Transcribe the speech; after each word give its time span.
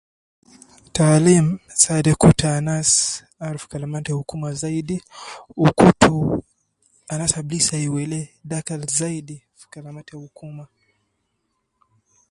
Taalim 0.95 1.45
saade 1.81 2.11
kutu 2.21 2.45
anas 2.57 2.89
aruf 3.45 3.63
kalama 3.71 3.99
ta 4.05 4.11
hukuma 4.19 4.49
zaidi, 4.61 4.95
wu 5.59 5.69
kutu 5.79 6.15
anas 7.13 7.33
ab 7.39 7.47
lisa 7.51 7.75
iwele 7.87 8.19
dakal 8.49 8.81
zaidi 8.99 9.35
fi 9.57 9.65
kalama 9.73 10.01
ta 10.07 10.13
hukuma 10.23 10.63